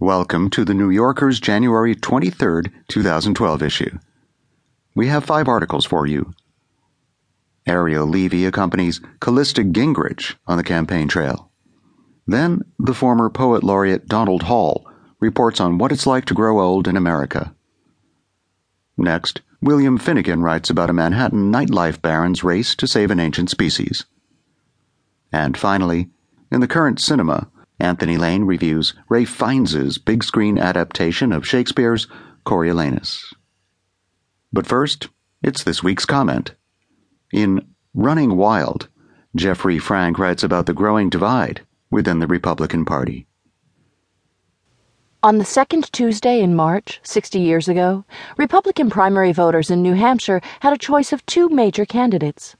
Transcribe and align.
Welcome 0.00 0.50
to 0.50 0.64
the 0.64 0.74
New 0.74 0.90
Yorker's 0.90 1.40
January 1.40 1.96
23, 1.96 2.70
2012 2.86 3.62
issue. 3.64 3.98
We 4.94 5.08
have 5.08 5.24
five 5.24 5.48
articles 5.48 5.84
for 5.84 6.06
you. 6.06 6.34
Ariel 7.66 8.06
Levy 8.06 8.44
accompanies 8.44 9.00
Callista 9.20 9.62
Gingrich 9.62 10.36
on 10.46 10.56
the 10.56 10.62
campaign 10.62 11.08
trail. 11.08 11.50
Then, 12.28 12.62
the 12.78 12.94
former 12.94 13.28
poet 13.28 13.64
laureate 13.64 14.06
Donald 14.06 14.44
Hall 14.44 14.88
reports 15.18 15.58
on 15.58 15.78
what 15.78 15.90
it's 15.90 16.06
like 16.06 16.26
to 16.26 16.34
grow 16.34 16.60
old 16.60 16.86
in 16.86 16.96
America. 16.96 17.52
Next, 18.96 19.40
William 19.60 19.98
Finnegan 19.98 20.42
writes 20.42 20.70
about 20.70 20.90
a 20.90 20.92
Manhattan 20.92 21.50
nightlife 21.50 22.00
baron's 22.00 22.44
race 22.44 22.76
to 22.76 22.86
save 22.86 23.10
an 23.10 23.18
ancient 23.18 23.50
species. 23.50 24.04
And 25.32 25.58
finally, 25.58 26.08
in 26.52 26.60
the 26.60 26.68
current 26.68 27.00
cinema, 27.00 27.50
Anthony 27.80 28.16
Lane 28.16 28.44
reviews 28.44 28.94
Ralph 29.08 29.28
Fiennes' 29.28 29.98
big 29.98 30.24
screen 30.24 30.58
adaptation 30.58 31.32
of 31.32 31.46
Shakespeare's 31.46 32.08
Coriolanus. 32.44 33.32
But 34.52 34.66
first, 34.66 35.08
it's 35.42 35.62
this 35.62 35.82
week's 35.82 36.04
comment. 36.04 36.54
In 37.32 37.74
Running 37.94 38.36
Wild, 38.36 38.88
Jeffrey 39.36 39.78
Frank 39.78 40.18
writes 40.18 40.42
about 40.42 40.66
the 40.66 40.74
growing 40.74 41.08
divide 41.08 41.60
within 41.90 42.18
the 42.18 42.26
Republican 42.26 42.84
Party. 42.84 43.26
On 45.22 45.38
the 45.38 45.44
second 45.44 45.92
Tuesday 45.92 46.40
in 46.40 46.54
March, 46.54 47.00
60 47.02 47.40
years 47.40 47.68
ago, 47.68 48.04
Republican 48.36 48.88
primary 48.88 49.32
voters 49.32 49.70
in 49.70 49.82
New 49.82 49.94
Hampshire 49.94 50.40
had 50.60 50.72
a 50.72 50.78
choice 50.78 51.12
of 51.12 51.26
two 51.26 51.48
major 51.48 51.84
candidates. 51.84 52.56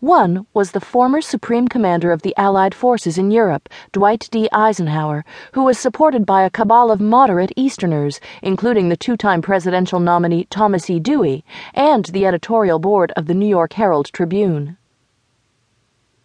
One 0.00 0.46
was 0.54 0.70
the 0.70 0.80
former 0.80 1.20
Supreme 1.20 1.68
Commander 1.68 2.12
of 2.12 2.22
the 2.22 2.34
Allied 2.36 2.74
forces 2.74 3.18
in 3.18 3.30
Europe, 3.30 3.68
Dwight 3.92 4.28
D. 4.30 4.48
Eisenhower, 4.52 5.24
who 5.52 5.64
was 5.64 5.78
supported 5.78 6.24
by 6.24 6.42
a 6.42 6.50
cabal 6.50 6.90
of 6.90 7.00
moderate 7.00 7.52
Easterners, 7.56 8.20
including 8.42 8.88
the 8.88 8.96
two 8.96 9.16
time 9.16 9.42
presidential 9.42 10.00
nominee 10.00 10.44
Thomas 10.50 10.90
E. 10.90 11.00
Dewey 11.00 11.44
and 11.72 12.04
the 12.06 12.26
editorial 12.26 12.78
board 12.78 13.12
of 13.16 13.26
the 13.26 13.34
New 13.34 13.48
York 13.48 13.72
Herald 13.72 14.12
Tribune. 14.12 14.76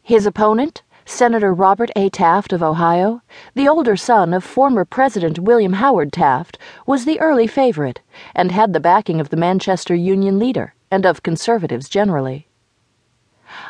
His 0.03 0.25
opponent, 0.25 0.83
Senator 1.05 1.53
Robert 1.53 1.89
A. 1.95 2.09
Taft 2.09 2.53
of 2.53 2.61
Ohio, 2.61 3.21
the 3.55 3.67
older 3.67 3.95
son 3.95 4.33
of 4.33 4.43
former 4.43 4.85
President 4.85 5.39
William 5.39 5.73
Howard 5.73 6.13
Taft, 6.13 6.57
was 6.85 7.05
the 7.05 7.19
early 7.19 7.47
favorite 7.47 8.01
and 8.35 8.51
had 8.51 8.73
the 8.73 8.79
backing 8.79 9.19
of 9.19 9.29
the 9.29 9.37
Manchester 9.37 9.95
Union 9.95 10.37
leader 10.37 10.75
and 10.91 11.05
of 11.05 11.23
conservatives 11.23 11.89
generally. 11.89 12.48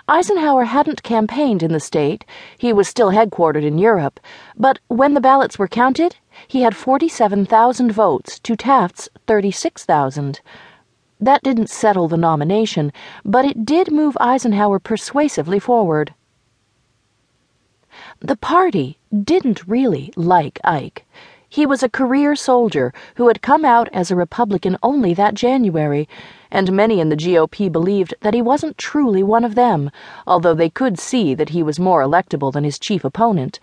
Eisenhower 0.08 0.66
hadn't 0.66 1.04
campaigned 1.04 1.64
in 1.64 1.72
the 1.72 1.80
state, 1.80 2.26
he 2.58 2.74
was 2.74 2.88
still 2.88 3.12
headquartered 3.12 3.64
in 3.64 3.78
Europe, 3.78 4.20
but 4.58 4.80
when 4.88 5.14
the 5.14 5.22
ballots 5.22 5.58
were 5.58 5.68
counted, 5.68 6.18
he 6.48 6.62
had 6.62 6.76
47,000 6.76 7.92
votes 7.92 8.40
to 8.40 8.56
Taft's 8.56 9.10
36,000. 9.28 10.42
That 11.20 11.44
didn't 11.44 11.70
settle 11.70 12.08
the 12.08 12.18
nomination, 12.18 12.94
but 13.26 13.46
it 13.46 13.66
did 13.66 13.92
move 13.92 14.18
Eisenhower 14.20 14.80
persuasively 14.80 15.60
forward. 15.60 16.14
The 18.20 18.38
party 18.38 18.98
didn't 19.12 19.68
really 19.68 20.14
like 20.16 20.60
Ike. 20.64 21.06
He 21.52 21.66
was 21.66 21.82
a 21.82 21.90
career 21.90 22.36
soldier 22.36 22.94
who 23.16 23.28
had 23.28 23.42
come 23.42 23.66
out 23.66 23.90
as 23.92 24.12
a 24.12 24.16
Republican 24.16 24.78
only 24.84 25.16
that 25.16 25.34
January, 25.34 26.08
and 26.52 26.72
many 26.72 27.00
in 27.00 27.10
the 27.10 27.16
GOP 27.16 27.72
believed 27.72 28.14
that 28.22 28.36
he 28.36 28.42
wasn't 28.42 28.78
truly 28.78 29.24
one 29.24 29.44
of 29.44 29.56
them, 29.56 29.90
although 30.28 30.54
they 30.54 30.70
could 30.70 31.00
see 31.00 31.34
that 31.34 31.50
he 31.50 31.64
was 31.64 31.80
more 31.80 32.04
electable 32.04 32.54
than 32.54 32.64
his 32.64 32.78
chief 32.78 33.04
opponent. 33.04 33.60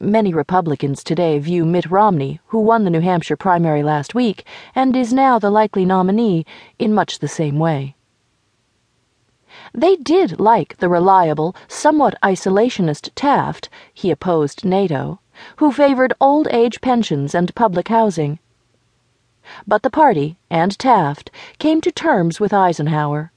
Many 0.00 0.32
Republicans 0.32 1.04
today 1.04 1.38
view 1.38 1.66
Mitt 1.66 1.90
Romney, 1.90 2.40
who 2.46 2.58
won 2.58 2.84
the 2.84 2.90
New 2.90 3.00
Hampshire 3.00 3.36
primary 3.36 3.82
last 3.82 4.14
week 4.14 4.46
and 4.74 4.96
is 4.96 5.12
now 5.12 5.38
the 5.38 5.50
likely 5.50 5.84
nominee, 5.84 6.46
in 6.78 6.94
much 6.94 7.18
the 7.18 7.28
same 7.28 7.58
way. 7.58 7.96
They 9.74 9.96
did 9.96 10.40
like 10.40 10.78
the 10.78 10.88
reliable, 10.88 11.54
somewhat 11.68 12.18
isolationist 12.22 13.10
Taft, 13.14 13.68
he 13.92 14.10
opposed 14.10 14.64
NATO 14.64 15.20
who 15.56 15.72
favored 15.72 16.12
old 16.20 16.48
age 16.50 16.80
pensions 16.80 17.34
and 17.34 17.54
public 17.54 17.88
housing. 17.88 18.38
But 19.66 19.82
the 19.82 19.90
party 19.90 20.38
and 20.50 20.78
Taft 20.78 21.30
came 21.58 21.80
to 21.82 21.92
terms 21.92 22.40
with 22.40 22.52
Eisenhower. 22.52 23.32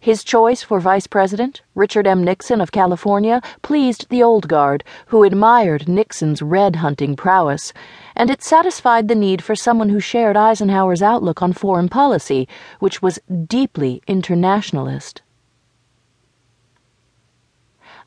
His 0.00 0.22
choice 0.22 0.62
for 0.62 0.78
vice 0.78 1.08
president, 1.08 1.62
Richard 1.74 2.06
M. 2.06 2.22
Nixon 2.22 2.60
of 2.60 2.70
California, 2.70 3.42
pleased 3.62 4.08
the 4.10 4.22
old 4.22 4.46
guard, 4.46 4.84
who 5.06 5.24
admired 5.24 5.88
Nixon's 5.88 6.40
red 6.40 6.76
hunting 6.76 7.16
prowess, 7.16 7.72
and 8.14 8.30
it 8.30 8.44
satisfied 8.44 9.08
the 9.08 9.16
need 9.16 9.42
for 9.42 9.56
someone 9.56 9.88
who 9.88 9.98
shared 9.98 10.36
Eisenhower's 10.36 11.02
outlook 11.02 11.42
on 11.42 11.52
foreign 11.52 11.88
policy, 11.88 12.46
which 12.78 13.02
was 13.02 13.18
deeply 13.46 14.02
internationalist. 14.06 15.22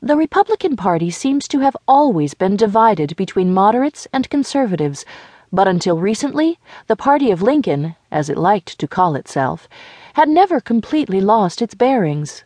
The 0.02 0.16
Republican 0.16 0.76
Party 0.76 1.10
seems 1.10 1.48
to 1.48 1.60
have 1.60 1.76
always 1.88 2.34
been 2.34 2.54
divided 2.54 3.16
between 3.16 3.54
moderates 3.54 4.06
and 4.12 4.28
conservatives, 4.28 5.06
but 5.50 5.66
until 5.66 5.98
recently, 5.98 6.58
the 6.86 6.96
party 6.96 7.30
of 7.30 7.40
Lincoln, 7.40 7.96
as 8.10 8.28
it 8.28 8.36
liked 8.36 8.78
to 8.78 8.86
call 8.86 9.14
itself, 9.14 9.66
had 10.12 10.28
never 10.28 10.60
completely 10.60 11.22
lost 11.22 11.62
its 11.62 11.74
bearings. 11.74 12.44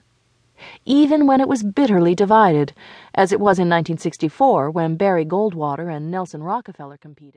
Even 0.85 1.27
when 1.27 1.41
it 1.41 1.49
was 1.49 1.65
bitterly 1.65 2.15
divided, 2.15 2.73
as 3.17 3.33
it 3.33 3.41
was 3.41 3.59
in 3.59 3.69
1964 3.69 4.71
when 4.71 4.95
Barry 4.95 5.25
Goldwater 5.25 5.89
and 5.89 6.09
Nelson 6.09 6.45
Rockefeller 6.45 6.99
competed. 6.99 7.29